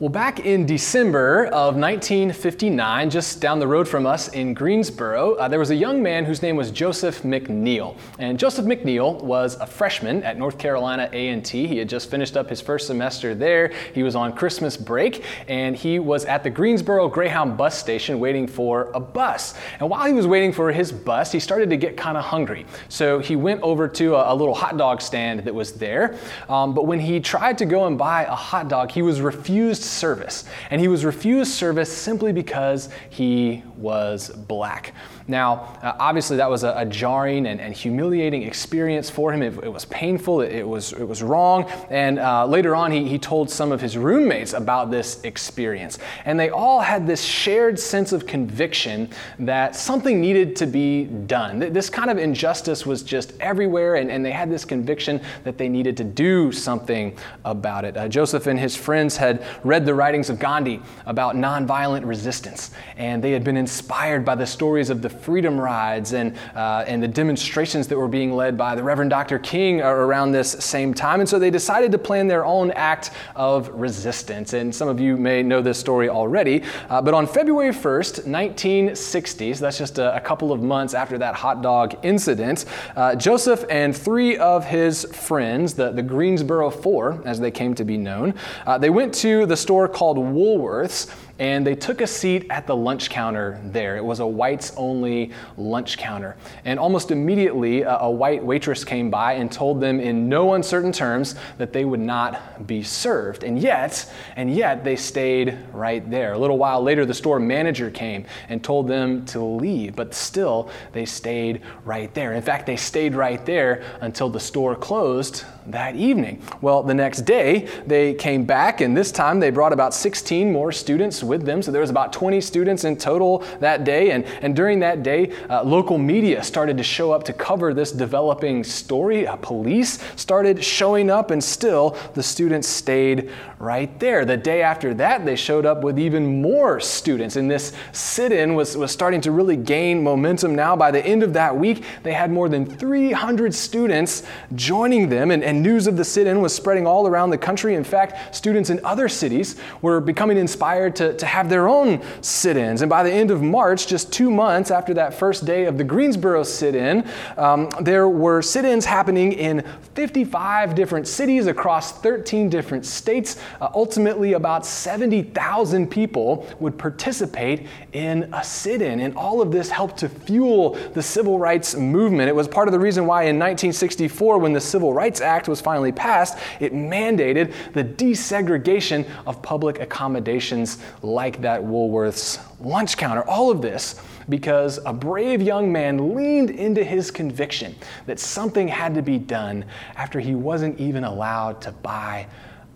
[0.00, 5.46] Well, back in December of 1959, just down the road from us in Greensboro, uh,
[5.46, 7.94] there was a young man whose name was Joseph McNeil.
[8.18, 11.66] And Joseph McNeil was a freshman at North Carolina A&T.
[11.66, 13.74] He had just finished up his first semester there.
[13.92, 18.46] He was on Christmas break, and he was at the Greensboro Greyhound bus station waiting
[18.46, 19.52] for a bus.
[19.80, 22.64] And while he was waiting for his bus, he started to get kind of hungry.
[22.88, 26.16] So he went over to a, a, little hot dog stand that was there.
[26.48, 29.89] Um, but when he tried to go and buy a hot dog, he was refused
[29.90, 30.44] service.
[30.70, 34.94] And he was refused service simply because he was black.
[35.30, 39.42] Now, uh, obviously, that was a, a jarring and, and, humiliating experience for him.
[39.42, 41.70] It, it was painful, it, it, was, it was wrong.
[41.88, 46.00] And uh, later on, he, he told some of his roommates about this experience.
[46.24, 49.08] And they all had this shared sense of conviction
[49.38, 51.60] that something needed to be done.
[51.60, 55.68] This kind of injustice was just everywhere, and, and they had this conviction that they
[55.68, 57.96] needed to do something about it.
[57.96, 63.22] Uh, Joseph and his friends had read the writings of Gandhi about nonviolent resistance, and
[63.22, 67.08] they had been inspired by the stories of the freedom rides and, uh, and the
[67.08, 69.38] demonstrations that were being led by the Reverend Dr.
[69.38, 71.20] King around this same time.
[71.20, 74.52] And so they decided to plan their own act of resistance.
[74.52, 76.62] And some of you may know this story already.
[76.88, 81.18] Uh, but on February 1st, 1960, so that's just a, a, couple of months after
[81.18, 82.64] that hot dog incident,
[82.96, 87.84] uh, Joseph and three of his friends, the, the Greensboro Four, as they came to
[87.84, 88.34] be known,
[88.66, 92.76] uh, they went to the store called Woolworths and they took a seat at the
[92.76, 93.96] lunch counter there.
[93.96, 96.36] It was a whites only lunch counter.
[96.66, 100.92] And almost immediately, a, a, white waitress came by and told them in no uncertain
[100.92, 103.42] terms that they would not be served.
[103.42, 106.34] And yet, and yet they stayed right there.
[106.34, 110.68] A little while later, the store manager came and told them to leave, but still
[110.92, 112.34] they stayed right there.
[112.34, 116.42] In fact, they stayed right there until the store closed that evening.
[116.60, 120.70] Well, the next day, they came back, and this time they brought about 16 more
[120.72, 121.62] students with them.
[121.62, 124.10] So there was about 20 students in total that day.
[124.10, 127.92] And, and during that day, uh, local media started to show up to cover this
[127.92, 129.26] developing story.
[129.26, 134.24] Uh, police started showing up, and still the students stayed right there.
[134.24, 137.36] The day after that, they showed up with even more students.
[137.36, 140.74] And this sit in was, was starting to really gain momentum now.
[140.74, 144.24] By the end of that week, they had more than 300 students
[144.56, 145.30] joining them.
[145.30, 147.76] And, and news of the sit in was spreading all around the country.
[147.76, 152.56] In fact, students in other cities were becoming inspired to, to have their own sit
[152.56, 152.82] ins.
[152.82, 155.84] And by the end of March, just two months after that first day of the
[155.84, 162.48] Greensboro sit in, um, there were sit ins happening in 55 different cities across 13
[162.48, 163.36] different states.
[163.60, 169.00] Uh, ultimately, about 70,000 people would participate in a sit in.
[169.00, 172.28] And all of this helped to fuel the civil rights movement.
[172.28, 175.60] It was part of the reason why in 1964, when the Civil Rights Act was
[175.60, 183.22] finally passed, it mandated the desegregation of public accommodations like that Woolworth's lunch counter.
[183.22, 187.74] All of this because a brave young man leaned into his conviction
[188.06, 189.64] that something had to be done
[189.96, 192.26] after he wasn't even allowed to buy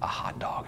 [0.03, 0.67] a hot dog.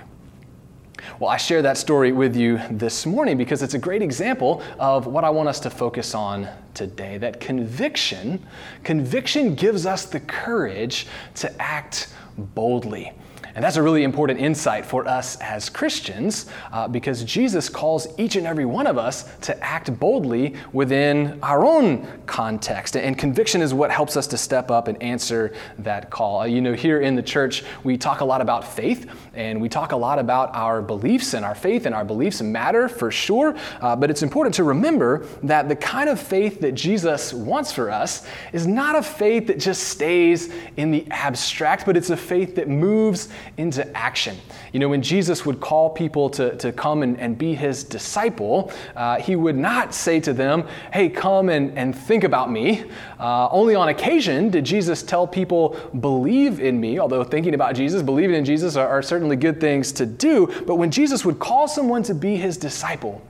[1.19, 5.07] Well, I share that story with you this morning because it's a great example of
[5.07, 7.19] what I want us to focus on today.
[7.19, 8.45] That conviction,
[8.83, 11.07] conviction gives us the courage
[11.37, 13.13] to act boldly.
[13.57, 18.37] And that's a really important insight for us as Christians uh, because Jesus calls each
[18.37, 22.99] and every one of us to act boldly within our own context.
[22.99, 26.41] And conviction is what helps us to step up and answer that call.
[26.41, 29.71] Uh, you know, here in the church, we talk a lot about faith and we
[29.71, 33.57] talk a lot about our beliefs, and our faith and our beliefs matter for sure.
[33.81, 37.91] Uh, but it's important to remember that the kind of faith that Jesus wants for
[37.91, 42.55] us is not a faith that just stays in the abstract, but it's a faith
[42.57, 44.37] that moves into action.
[44.73, 48.73] You know, when Jesus would call people to, to come and, and be his disciple,
[48.95, 52.85] uh, he would not say to them, Hey, come and, and think about me.
[53.19, 58.03] Uh, only on occasion did Jesus tell people, Believe in me, although thinking about Jesus,
[58.03, 60.47] believing in Jesus are, are certainly good things to do.
[60.67, 63.23] But when Jesus would call someone to be his disciple,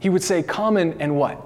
[0.00, 1.42] he would say, Come and, and what?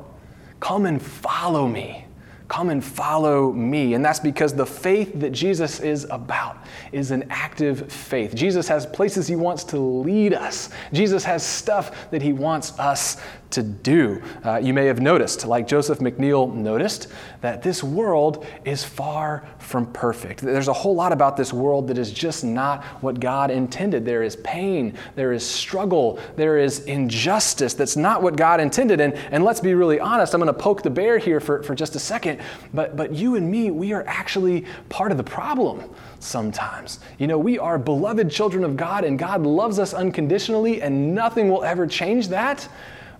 [0.60, 2.04] Come and follow me.
[2.50, 3.94] Come and follow me.
[3.94, 6.58] And that's because the faith that Jesus is about
[6.90, 8.34] is an active faith.
[8.34, 13.18] Jesus has places he wants to lead us, Jesus has stuff that he wants us
[13.50, 14.22] to do.
[14.44, 17.08] Uh, you may have noticed, like Joseph McNeil noticed,
[17.40, 20.40] that this world is far from perfect.
[20.40, 24.04] There's a whole lot about this world that is just not what God intended.
[24.04, 29.00] There is pain, there is struggle, there is injustice that's not what God intended.
[29.00, 31.74] And, and let's be really honest, I'm going to poke the bear here for, for
[31.74, 32.39] just a second,
[32.74, 35.82] but, but you and me, we are actually part of the problem
[36.18, 37.00] sometimes.
[37.18, 41.50] You know, we are beloved children of God, and God loves us unconditionally, and nothing
[41.50, 42.68] will ever change that.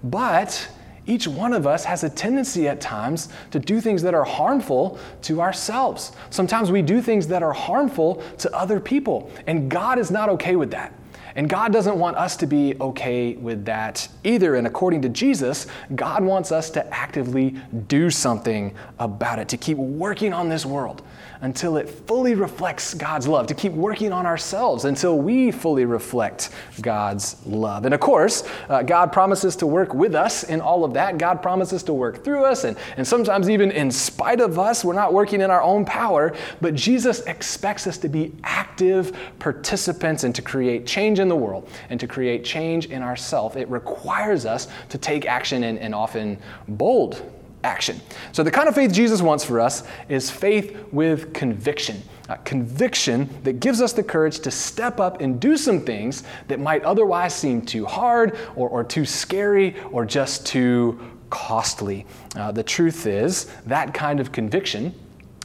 [0.02, 0.69] But
[1.06, 4.99] each one of us has a tendency at times to do things that are harmful
[5.23, 6.12] to ourselves.
[6.31, 10.56] Sometimes we do things that are harmful to other people, and God is not okay
[10.56, 10.94] with that.
[11.34, 14.56] And God doesn't want us to be okay with that either.
[14.56, 17.56] And according to Jesus, God wants us to actively
[17.88, 21.02] do something about it, to keep working on this world
[21.42, 26.50] until it fully reflects God's love, to keep working on ourselves until we fully reflect
[26.81, 27.84] God's love.
[27.84, 31.19] And of course, uh, God promises to work with us in all of that.
[31.19, 34.94] God promises to work through us, and, and sometimes even in spite of us, we're
[34.94, 40.34] not working in our own power, but Jesus expects us to be active participants and
[40.34, 43.56] to create change in the world and to create change in ourselves.
[43.56, 46.38] It requires us to take action and, and often
[46.69, 47.22] bold
[47.64, 48.00] action.
[48.32, 52.02] So, the kind of faith Jesus wants for us is faith with conviction.
[52.28, 56.60] A conviction that gives us the courage to step up and do some things that
[56.60, 62.06] might otherwise seem too hard or, or too scary or just too costly.
[62.36, 64.94] Uh, the truth is, that kind of conviction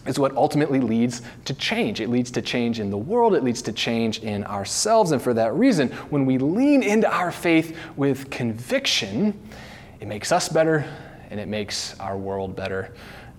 [0.05, 1.99] is what ultimately leads to change.
[1.99, 5.11] It leads to change in the world, it leads to change in ourselves.
[5.11, 9.39] And for that reason, when we lean into our faith with conviction,
[9.99, 10.85] it makes us better
[11.35, 12.93] and it makes our world better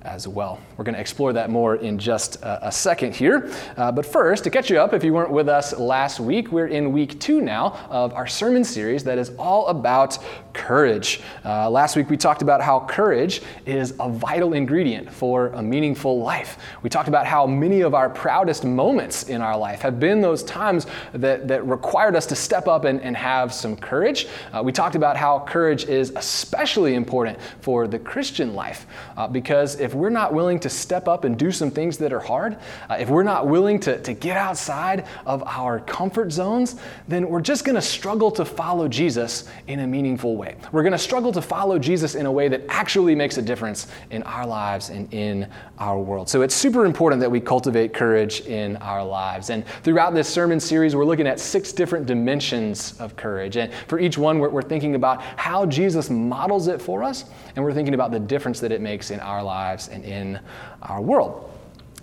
[0.06, 0.60] as well.
[0.76, 3.50] We're going to explore that more in just a, a second here.
[3.76, 6.68] Uh, but first, to catch you up, if you weren't with us last week, we're
[6.68, 10.18] in week two now of our sermon series that is all about
[10.52, 11.20] courage.
[11.44, 16.20] Uh, last week, we talked about how courage is a vital ingredient for a meaningful
[16.20, 16.58] life.
[16.82, 20.42] We talked about how many of our proudest moments in our life have been those
[20.44, 24.28] times that, that required us to step up and, and have some courage.
[24.52, 28.86] Uh, we talked about how courage is especially important for the Christian life
[29.16, 32.20] uh, because if we're not willing to step up and do some things that are
[32.20, 32.56] hard,
[32.88, 36.76] uh, if we're not willing to, to get outside of our comfort zones,
[37.08, 40.56] then we're just going to struggle to follow Jesus in a meaningful way.
[40.72, 43.86] We're going to struggle to follow Jesus in a way that actually makes a difference
[44.10, 45.48] in our lives and in
[45.78, 46.28] our world.
[46.28, 49.50] So it's super important that we cultivate courage in our lives.
[49.50, 53.56] And throughout this sermon series, we're looking at six different dimensions of courage.
[53.56, 57.64] And for each one, we're, we're thinking about how Jesus models it for us, and
[57.64, 60.40] we're thinking about the difference that it makes in our lives and in
[60.82, 61.52] our world.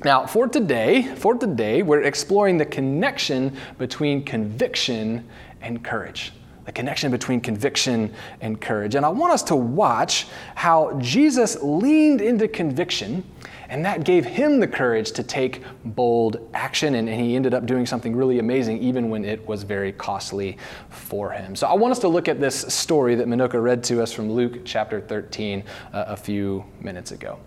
[0.04, 5.30] Now, for today, for today, we're exploring the connection between conviction
[5.62, 6.34] and courage.
[6.66, 8.96] The connection between conviction and courage.
[8.96, 13.24] And I want us to watch how Jesus leaned into conviction,
[13.70, 16.96] and that gave him the courage to take bold action.
[16.96, 20.58] And, and, he ended up doing something really amazing, even when it was very costly
[20.90, 21.56] for him.
[21.56, 24.30] So I want us to look at this story that Minoka read to us from
[24.30, 25.64] Luke chapter 13
[25.94, 27.40] uh, a few minutes ago.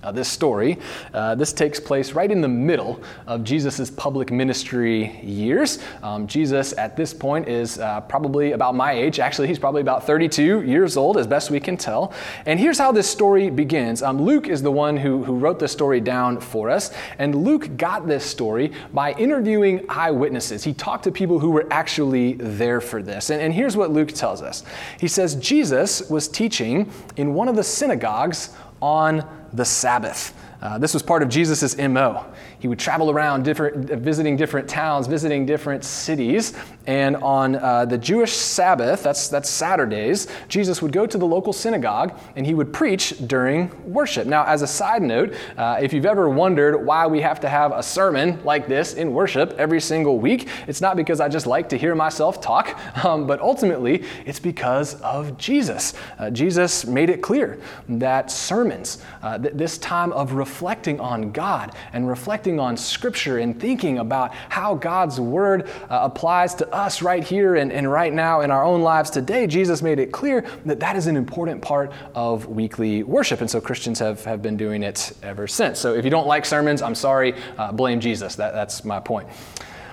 [0.00, 0.78] Uh, this story,
[1.12, 5.80] uh, this takes place right in the middle of Jesus' public ministry years.
[6.04, 9.18] Um, Jesus, at this point, is uh, probably about my age.
[9.18, 12.12] Actually, he's probably about 32 years old, as best we can tell.
[12.46, 14.00] And here's how this story begins.
[14.00, 16.94] Um, Luke is the one who, who wrote this story down for us.
[17.18, 20.62] And Luke got this story by interviewing eyewitnesses.
[20.62, 23.30] He talked to people who were actually there for this.
[23.30, 24.62] And, and here's what Luke tells us
[25.00, 30.34] He says, Jesus was teaching in one of the synagogues on the Sabbath.
[30.60, 32.24] Uh, this was part of Jesus' MO.
[32.58, 36.54] He would travel around different, visiting different towns, visiting different cities,
[36.88, 41.52] and on uh, the Jewish Sabbath, that's, that's Saturdays, Jesus would go to the local
[41.52, 44.26] synagogue and he would preach during worship.
[44.26, 47.72] Now, as a side note, uh, if you've ever wondered why we have to have
[47.72, 51.68] a sermon like this in worship every single week, it's not because I just like
[51.68, 55.92] to hear myself talk, um, but ultimately it's because of Jesus.
[56.18, 57.60] Uh, Jesus made it clear
[57.90, 62.08] that sermons, uh, th- this time of reflecting on God and
[62.48, 67.56] reflecting on Scripture and thinking about how God's Word uh, applies to us right here
[67.56, 70.96] and, and right now in our own lives today, Jesus made it clear that that
[70.96, 73.40] is an important part of weekly worship.
[73.40, 75.78] And so Christians have, have been doing it ever since.
[75.78, 78.34] So if you don't like sermons, I'm sorry, uh, blame Jesus.
[78.36, 79.28] That, that's my point.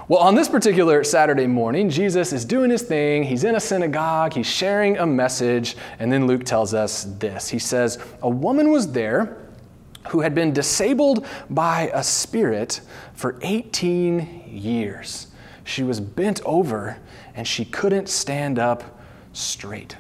[0.07, 3.24] Well, on this particular Saturday morning, Jesus is doing his thing.
[3.24, 7.50] He's in a synagogue, he's sharing a message, and then Luke tells us this.
[7.50, 9.45] He says, A woman was there
[10.09, 12.81] who had been disabled by a spirit
[13.13, 15.27] for 18 years.
[15.63, 16.97] She was bent over
[17.35, 19.00] and she couldn't stand up
[19.33, 19.97] straight.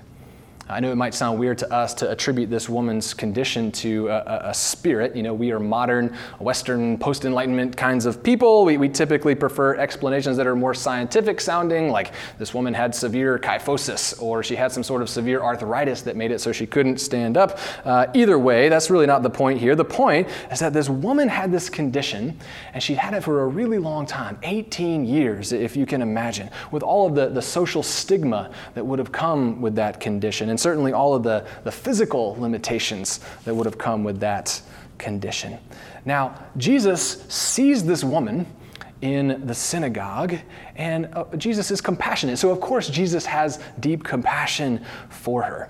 [0.67, 4.49] I know it might sound weird to us to attribute this woman's condition to a,
[4.49, 5.15] a spirit.
[5.15, 8.65] You know, we are modern, Western, post Enlightenment kinds of people.
[8.65, 13.37] We, we, typically prefer explanations that are more scientific sounding, like this woman had severe
[13.37, 16.99] kyphosis or she had some sort of severe arthritis that made it so she couldn't
[16.99, 17.59] stand up.
[17.83, 19.75] Uh, either way, that's really not the point here.
[19.75, 22.39] The point is that this woman had this condition
[22.73, 26.49] and she'd had it for a really long time 18 years, if you can imagine,
[26.71, 30.59] with all of the, the social stigma that would have come with that condition and
[30.61, 34.61] certainly all of the, the physical limitations that would have come with that
[34.97, 35.59] condition.
[36.05, 38.47] Now, Jesus sees this woman
[39.01, 40.37] in the synagogue,
[40.77, 42.37] and uh, Jesus is compassionate.
[42.37, 45.69] So, of course, Jesus has deep compassion for her.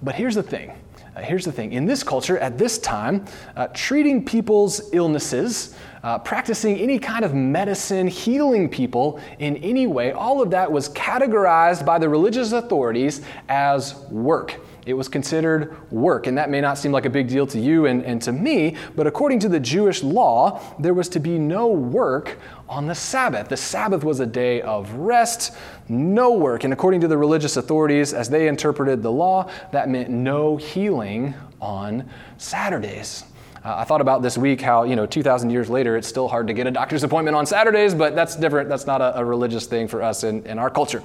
[0.00, 0.78] But here's the thing.
[1.16, 1.72] Uh, here's the thing.
[1.72, 3.24] In this culture, at this time,
[3.56, 5.74] uh, treating people's illnesses,
[6.04, 10.90] uh, practicing any kind of medicine, healing people in any way, all of that was
[10.90, 14.60] categorized by the religious authorities as work.
[14.84, 17.86] It was considered work, and that may not seem like a big deal to you
[17.86, 21.68] and, and to me, but according to the Jewish law, there was to be no
[21.68, 23.48] work on the Sabbath.
[23.48, 25.56] The Sabbath was a day of rest,
[25.88, 26.64] no work.
[26.64, 31.32] And according to the religious authorities, as they interpreted the law, that meant no healing
[31.62, 33.24] on Saturdays.
[33.64, 36.46] Uh, I thought about this week how, you know, 2,000 years later, it's still hard
[36.48, 38.68] to get a doctor's appointment on Saturdays, but that's different.
[38.68, 41.02] That's not a, a religious thing for us in, in our culture.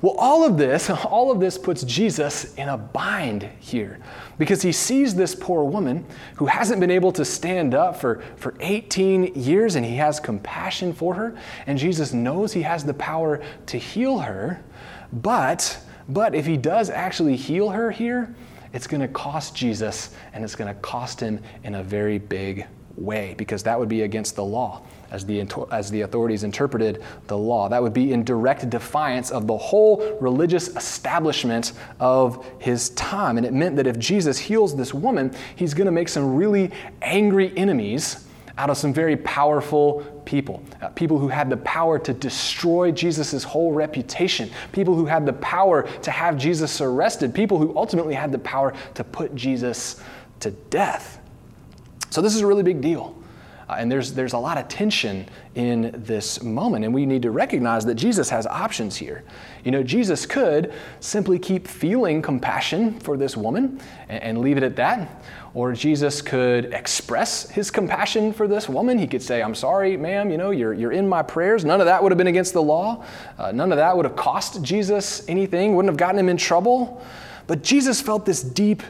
[0.00, 3.98] Well, all of this, all of this puts Jesus in a bind here
[4.38, 8.54] because he sees this poor woman who hasn't been able to stand up for, for
[8.60, 11.36] 18 years and he has compassion for her.
[11.66, 14.64] And Jesus knows he has the power to heal her.
[15.12, 15.78] But,
[16.08, 18.34] but if he does actually heal her here,
[18.72, 22.66] it's going to cost Jesus and it's going to cost him in a very big
[22.96, 27.36] way because that would be against the law as the, as the authorities interpreted the
[27.36, 27.68] law.
[27.68, 33.36] That would be in direct defiance of the whole religious establishment of his time.
[33.36, 36.70] And it meant that if Jesus heals this woman, he's going to make some really
[37.02, 38.26] angry enemies
[38.60, 40.62] out of some very powerful people.
[40.82, 44.50] Uh, people who had the power to destroy Jesus' whole reputation.
[44.72, 47.34] People who had the power to have Jesus arrested.
[47.34, 50.02] People who ultimately had the power to put Jesus
[50.40, 51.20] to death.
[52.10, 53.16] So, this is a really big deal.
[53.66, 56.84] Uh, and there's, there's a lot of tension in this moment.
[56.84, 59.22] And we need to recognize that Jesus has options here.
[59.64, 64.64] You know, Jesus could simply keep feeling compassion for this woman and, and leave it
[64.64, 65.24] at that.
[65.52, 68.98] Or Jesus could express his compassion for this woman.
[68.98, 71.64] He could say, I'm sorry, ma'am, you know, you're, you're in my prayers.
[71.64, 73.04] None of that would have been against the law.
[73.36, 77.04] Uh, none of that would have cost Jesus anything, wouldn't have gotten him in trouble.
[77.48, 78.82] But Jesus felt this deep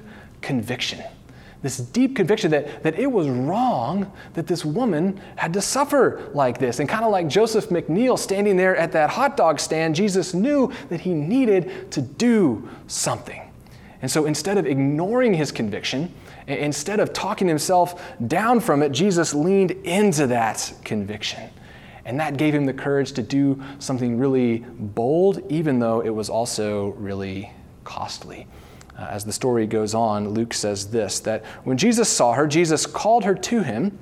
[0.42, 1.02] conviction
[1.62, 6.58] this deep conviction that, that it was wrong that this woman had to suffer like
[6.58, 6.80] this.
[6.80, 10.72] And kind of like Joseph McNeil standing there at that hot dog stand, Jesus knew
[10.88, 13.42] that he needed to do something.
[14.00, 16.14] And so instead of ignoring his conviction,
[16.58, 21.50] instead of talking himself down from it, Jesus leaned into that conviction.
[22.04, 26.30] And that gave him the courage to do something really bold, even though it was
[26.30, 27.52] also really
[27.84, 28.46] costly.
[28.98, 32.86] Uh, as the story goes on, Luke says this that when Jesus saw her, Jesus
[32.86, 33.98] called her to him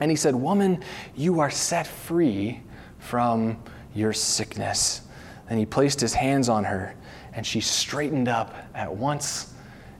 [0.00, 0.82] and he said, Woman,
[1.14, 2.60] you are set free
[2.98, 3.56] from
[3.94, 5.02] your sickness.
[5.48, 6.94] And he placed his hands on her
[7.34, 9.51] and she straightened up at once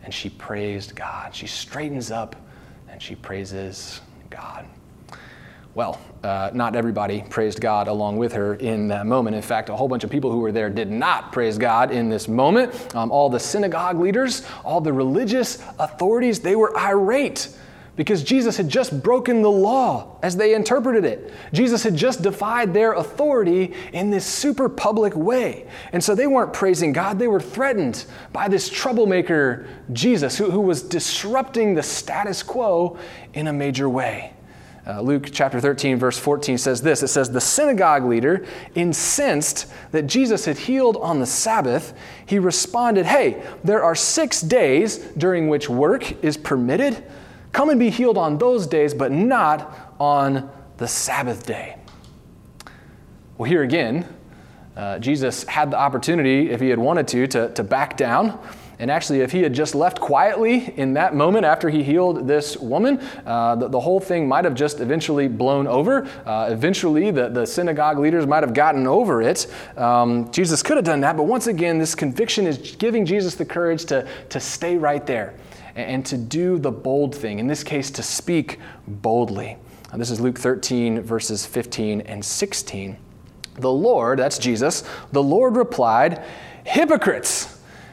[0.05, 1.35] and she praised God.
[1.35, 2.37] She straightens up
[2.89, 4.67] and she praises God.
[5.75, 9.35] Well, uh, not everybody praised God along with her in that moment.
[9.35, 12.11] In fact, a whole bunch of people who were there did not praise God in
[12.11, 12.95] this moment.
[12.95, 17.57] Um, all the synagogue leaders, all the religious authorities, they were irate
[17.95, 21.33] because Jesus had just broken the law as they interpreted it.
[21.53, 25.67] Jesus had just defied their authority in this super public way.
[25.93, 30.61] And so they weren't praising God, they were threatened by this troublemaker, Jesus, who, who
[30.61, 32.99] was disrupting the status quo
[33.35, 34.33] in a major way.
[34.85, 38.45] Uh, Luke chapter 13, verse 14 says this It says, The synagogue leader,
[38.75, 41.95] incensed that Jesus had healed on the Sabbath,
[42.27, 47.05] he responded, Hey, there are six days during which work is permitted.
[47.53, 51.77] Come and be healed on those days, but not on the Sabbath day.
[53.37, 54.07] Well, here again,
[54.77, 58.39] uh, Jesus had the opportunity, if he had wanted to, to, to back down
[58.83, 62.57] and actually, if he had just left quietly in that moment after he healed this
[62.57, 66.09] woman, uh, the, the, whole thing might have just eventually blown over.
[66.27, 69.47] Uh, eventually, the, the synagogue leaders might have gotten over it.
[69.77, 73.45] Um, Jesus could have done that, but once again, this conviction is giving Jesus the
[73.45, 75.35] courage to, to stay right there
[75.75, 79.57] and to do the bold thing, in this case, to speak boldly.
[79.97, 82.97] this is Luke 13, verses 15 and 16.
[83.57, 86.25] The Lord, that's Jesus, the Lord replied,
[86.65, 87.52] Hypocrites!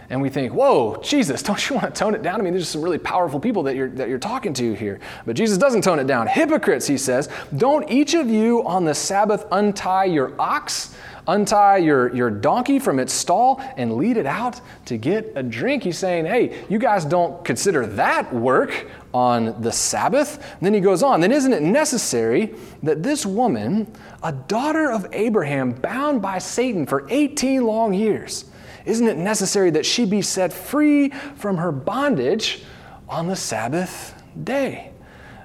[0.10, 2.40] And we think, whoa, Jesus, don't you want to tone it down?
[2.40, 5.00] I mean, there's some really powerful people that you're, that you're talking to here.
[5.26, 6.28] But Jesus doesn't tone it down.
[6.28, 10.96] Hypocrites, he says, don't each of you on the Sabbath untie your ox,
[11.28, 15.84] untie your, your donkey from its stall, and lead it out to get a drink?
[15.84, 20.38] He's saying, hey, you guys don't consider that work on the Sabbath.
[20.38, 23.92] And then he goes on, then isn't it necessary that this woman,
[24.24, 28.46] a daughter of Abraham, bound by Satan for 18 long years,
[28.90, 32.64] isn't it necessary that she be set free from her bondage
[33.08, 34.92] on the Sabbath day?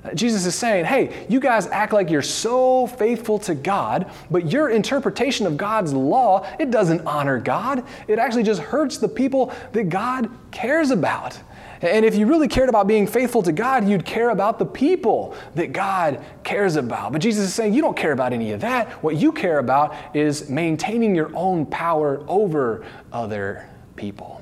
[0.03, 4.51] Uh, Jesus is saying, hey, you guys act like you're so faithful to God, but
[4.51, 7.85] your interpretation of God's law, it doesn't honor God.
[8.09, 11.39] It actually just hurts the people that God cares about.
[11.85, 15.35] And if you really cared about being faithful to God, you'd care about the people
[15.55, 17.12] that God cares about.
[17.12, 18.88] But Jesus is saying you don't care about any of that.
[19.03, 24.41] What you care about is maintaining your own power over other people.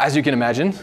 [0.00, 0.74] As you can imagine,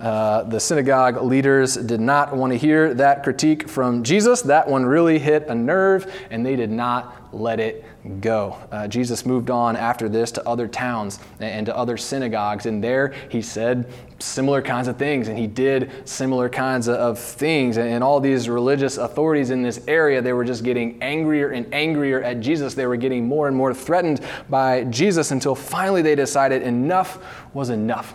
[0.00, 4.40] uh, the synagogue leaders did not want to hear that critique from Jesus.
[4.42, 7.84] That one really hit a nerve, and they did not let it
[8.20, 8.56] go.
[8.72, 13.14] Uh, Jesus moved on after this to other towns and to other synagogues, and there
[13.28, 17.76] he said similar kinds of things, and he did similar kinds of things.
[17.76, 22.22] And all these religious authorities in this area, they were just getting angrier and angrier
[22.22, 22.72] at Jesus.
[22.72, 27.18] They were getting more and more threatened by Jesus until finally they decided enough
[27.52, 28.14] was enough.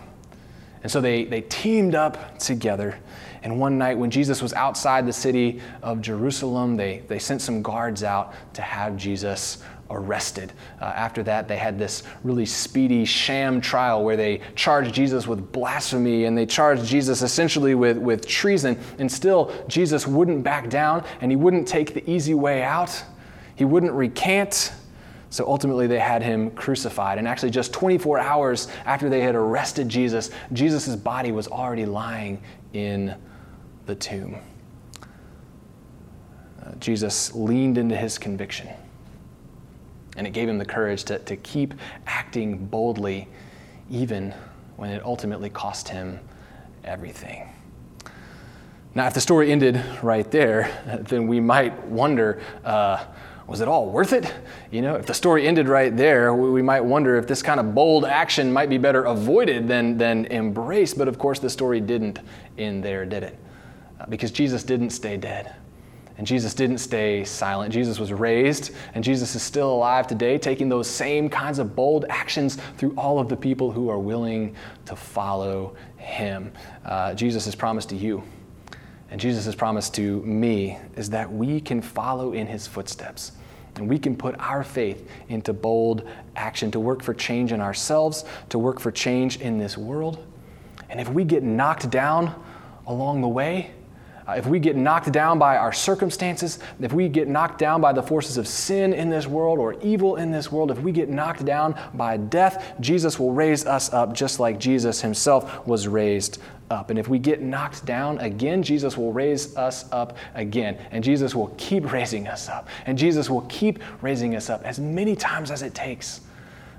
[0.85, 2.95] And so they, they teamed up together.
[3.41, 7.63] And one night, when Jesus was outside the city of Jerusalem, they, they sent some
[7.63, 10.53] guards out to have Jesus arrested.
[10.79, 15.51] Uh, after that, they had this really speedy sham trial where they charged Jesus with
[15.51, 18.79] blasphemy and they charged Jesus essentially with, with treason.
[18.99, 23.03] And still, Jesus wouldn't back down and he wouldn't take the easy way out.
[23.55, 24.71] He wouldn't recant.
[25.29, 27.17] So ultimately, they had him crucified.
[27.17, 32.41] And actually, just 24 hours after they had arrested Jesus, Jesus' body was already lying
[32.73, 33.15] in
[33.85, 34.37] the tomb.
[36.63, 38.69] Uh, Jesus leaned into his conviction,
[40.17, 41.73] and it gave him the courage to, to keep
[42.07, 43.27] acting boldly,
[43.89, 44.33] even
[44.77, 46.19] when it ultimately cost him
[46.83, 47.54] everything.
[48.95, 52.41] Now, if the story ended right there, then we might wonder.
[52.63, 53.03] Uh,
[53.45, 54.33] was it all worth it?
[54.71, 57.75] You know, if the story ended right there, we might wonder if this kind of
[57.75, 60.97] bold action might be better avoided than, than embraced.
[60.97, 62.19] But of course, the story didn't
[62.57, 63.37] end there, did it?
[63.99, 65.53] Uh, because Jesus didn't stay dead.
[66.17, 67.73] And Jesus didn't stay silent.
[67.73, 72.05] Jesus was raised, and Jesus is still alive today, taking those same kinds of bold
[72.07, 74.55] actions through all of the people who are willing
[74.85, 76.53] to follow him.
[76.85, 78.23] Uh, Jesus has promised to you
[79.09, 83.31] and Jesus' promise to me is that we can follow in his footsteps.
[83.75, 88.23] And we can put our faith into bold action to work for change in ourselves,
[88.49, 90.25] to work for change in this world.
[90.89, 92.41] And if we get knocked down
[92.87, 93.71] along the way,
[94.27, 97.93] uh, if we get knocked down by our circumstances, if we get knocked down by
[97.93, 101.09] the forces of sin in this world or evil in this world, if we get
[101.09, 106.39] knocked down by death, Jesus will raise us up just like Jesus himself was raised
[106.69, 106.89] up.
[106.89, 110.77] And if we get knocked down again, Jesus will raise us up again.
[110.91, 112.67] And Jesus will keep raising us up.
[112.85, 116.21] And Jesus will keep raising us up as many times as it takes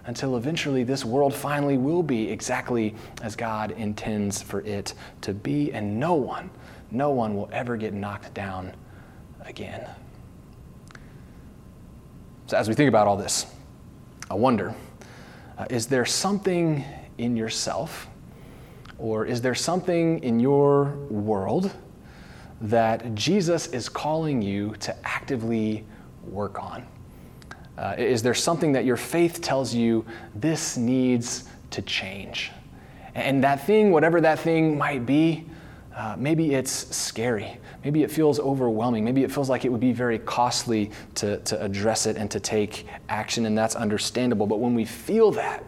[0.07, 5.73] until eventually this world finally will be exactly as God intends for it to be.
[5.73, 6.51] And no one,
[6.91, 8.73] no one will ever get knocked down
[9.45, 9.89] again.
[12.47, 13.47] So, as we think about all this,
[14.31, 14.75] I wonder
[15.59, 16.85] uh, is there something
[17.19, 18.09] in yourself?
[18.99, 21.71] Or is there something in your world
[22.63, 25.85] that Jesus is calling you to actively
[26.25, 26.87] work on?
[27.77, 32.53] Uh, is there something that your faith tells you this needs to change?
[33.15, 35.47] And that thing, whatever that thing might be,
[35.97, 37.59] uh, maybe it's scary.
[37.83, 39.03] Maybe it feels overwhelming.
[39.03, 42.39] Maybe it feels like it would be very costly to, to address it and to
[42.39, 44.47] take action, and that's understandable.
[44.47, 45.65] But when we feel that,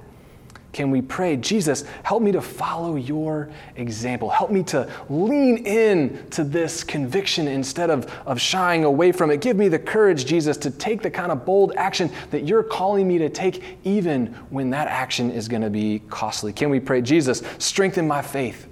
[0.73, 4.29] can we pray, Jesus, help me to follow your example.
[4.29, 9.41] Help me to lean in to this conviction instead of, of shying away from it.
[9.41, 13.09] Give me the courage, Jesus, to take the kind of bold action that you're calling
[13.09, 16.53] me to take, even when that action is going to be costly.
[16.53, 18.69] Can we pray, Jesus, strengthen my faith?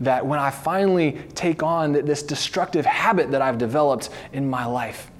[0.00, 5.10] That when I finally take on this destructive habit that I've developed in my life,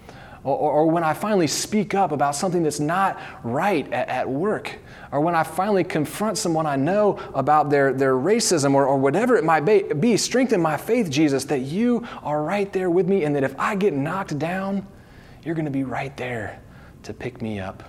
[0.43, 4.79] or, or, when I finally speak up about something that's not right at, at, work,
[5.13, 9.37] or when I finally confront someone I know about their, their racism or, or whatever
[9.37, 13.25] it might be, be, strengthen my faith, Jesus, that you are right there with me
[13.25, 14.87] and that if I get knocked down,
[15.45, 16.59] you're going to be right there
[17.03, 17.83] to pick me up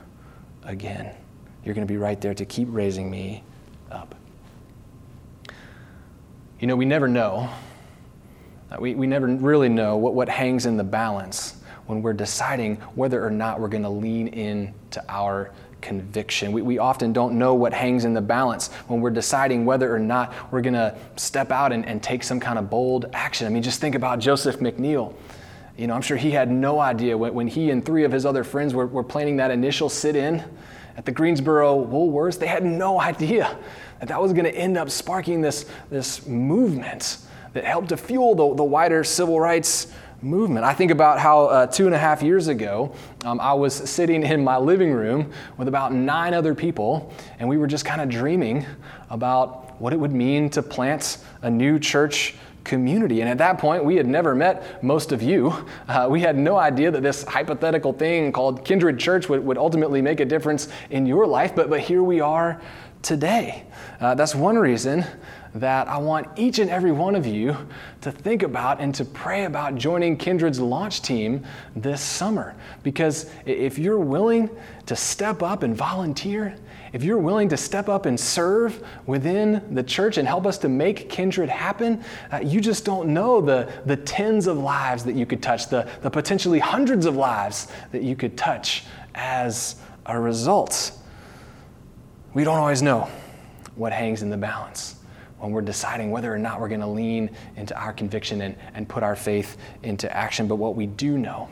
[0.64, 1.16] again.
[1.64, 3.44] You're going to be right there to keep raising me
[3.92, 4.16] up.
[6.62, 7.50] You know, we never know.
[8.72, 11.56] Uh, we, we never really know what, what hangs in the balance
[11.88, 15.50] when we're deciding whether or not we're going to lean in to our
[15.82, 16.52] conviction.
[16.52, 19.98] We, we often don't know what hangs in the balance when we're deciding whether or
[19.98, 23.48] not we're going to step out and, and take some kind of bold action.
[23.48, 25.16] I mean, just think about Joseph McNeil.
[25.78, 28.24] You know, I'm sure he had no idea when, when he and three of his
[28.24, 30.44] other friends were, were planning that initial sit in
[30.98, 32.40] at the Greensboro Woolworths.
[32.40, 33.58] They had no idea
[34.00, 37.18] that that was going to end up sparking this, this movement
[37.54, 39.88] that helped to fuel the, the wider civil rights
[40.22, 40.64] movement.
[40.64, 42.94] I think about how uh, two and a half years ago,
[43.26, 47.58] um, I was sitting in my living room with about nine other people, and we
[47.58, 48.66] were just kind of dreaming
[49.10, 53.22] about what it would mean to plant a new church community.
[53.22, 55.54] And at that point, we had never met most of you.
[55.88, 60.02] Uh, we had no idea that this hypothetical thing called Kindred Church would, would ultimately
[60.02, 62.62] make a difference in your life, but, but here we are
[63.02, 63.66] today.
[64.00, 65.06] Uh, that's one reason
[65.56, 67.58] that I want each and every one of you
[68.02, 72.56] to think about and to pray about joining Kindred's launch team this summer.
[72.84, 74.50] Because if you're willing
[74.86, 76.56] to step up and volunteer,
[76.94, 80.70] if you're willing to step up and serve within the church and help us to
[80.70, 85.26] make Kindred happen, uh, you just don't know the, the tens of lives that you
[85.26, 88.86] could touch, the, the potentially hundreds of lives that you could touch
[89.16, 90.94] as a result.
[92.34, 93.10] We don't always know
[93.76, 94.96] what hangs in the balance
[95.42, 98.88] when we're deciding whether or not we're going to lean into our conviction and, and
[98.88, 100.48] put our faith into action.
[100.48, 101.50] But what we do know,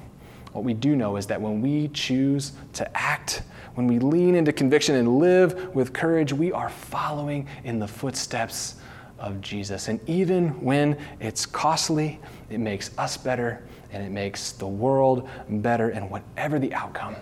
[0.54, 3.42] what we do know is that when we choose to act,
[3.74, 8.76] when we lean into conviction and live with courage, we are following in the footsteps
[9.18, 9.88] of Jesus.
[9.88, 12.20] And even when it's costly,
[12.52, 15.90] it makes us better and it makes the world better.
[15.90, 17.16] And whatever the outcome,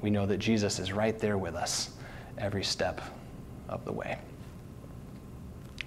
[0.00, 1.90] we know that Jesus is right there with us
[2.38, 3.02] every step
[3.68, 4.18] of the way.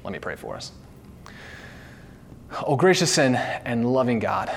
[0.04, 0.72] Let me pray for us.
[2.66, 4.52] Oh, gracious and, and loving God,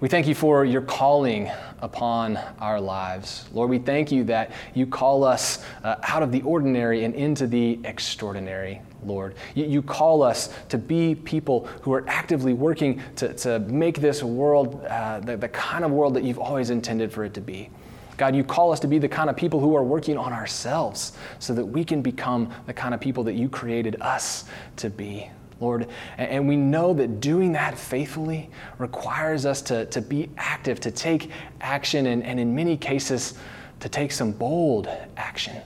[0.00, 3.48] we thank you for your calling upon our lives.
[3.52, 7.46] Lord, we thank you that you call us uh, out of the ordinary and into
[7.46, 9.34] the extraordinary, Lord.
[9.54, 14.22] You, you, call us to be people who are actively working to, to make this
[14.22, 17.70] world uh, the, the kind of world that you've always intended for it to be.
[18.16, 21.12] God, you call us to be the kind of people who are working on ourselves
[21.38, 24.44] so that we can become the kind of people that you created us
[24.76, 25.30] to be.
[25.60, 30.90] Lord, and we know that doing that faithfully requires us to, to be active, to
[30.90, 33.38] take action, and, and in many cases,
[33.80, 35.56] to take some bold action.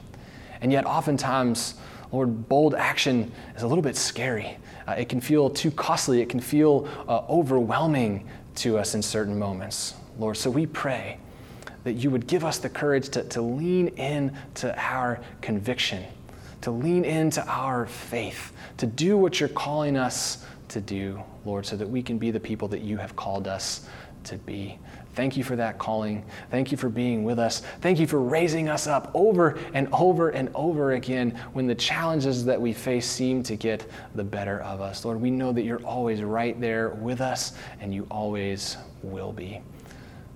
[0.60, 1.74] And yet, oftentimes,
[2.12, 4.58] Lord, bold action is a little bit scary.
[4.86, 9.38] Uh, it can feel too costly, it can feel uh, overwhelming to us in certain
[9.38, 9.94] moments.
[10.18, 11.18] Lord, so we pray
[11.88, 16.04] that you would give us the courage to, to lean in to our conviction,
[16.60, 21.76] to lean into our faith, to do what you're calling us to do, Lord, so
[21.76, 23.88] that we can be the people that you have called us
[24.24, 24.78] to be.
[25.14, 26.26] Thank you for that calling.
[26.50, 27.60] Thank you for being with us.
[27.80, 32.44] Thank you for raising us up over and over and over again when the challenges
[32.44, 35.06] that we face seem to get the better of us.
[35.06, 39.62] Lord, we know that you're always right there with us and you always will be.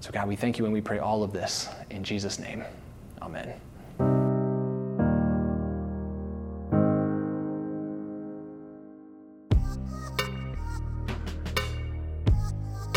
[0.02, 2.64] So, God, we thank you and we pray all of this in Jesus' name.
[3.22, 3.54] Amen.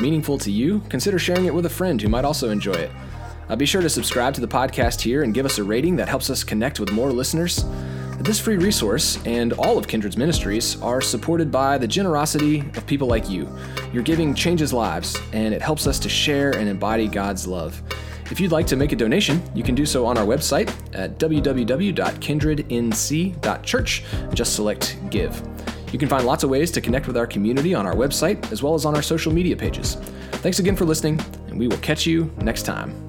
[0.02, 0.80] Meaningful to you?
[0.90, 2.92] Consider sharing it with a friend who might also enjoy it.
[3.50, 6.10] Uh, be sure to subscribe to the podcast here and give us a rating that
[6.10, 7.66] helps us connect with more listeners.
[8.26, 13.08] This free resource and all of Kindred's ministries are supported by the generosity of people
[13.08, 13.48] like you.
[13.94, 17.80] Your giving changes lives, and it helps us to share and embody God's love.
[18.32, 21.20] If you'd like to make a donation, you can do so on our website at
[21.20, 25.48] www.kindrednc.church just select Give.
[25.94, 28.64] You can find lots of ways to connect with our community on our website as
[28.64, 29.98] well as on our social media pages.
[30.42, 33.06] Thanks again for listening, and we will catch you next time.